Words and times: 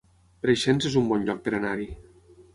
Preixens 0.45 0.87
es 0.91 0.95
un 1.03 1.11
bon 1.13 1.29
lloc 1.29 1.45
per 1.49 1.55
anar-hi 1.59 1.89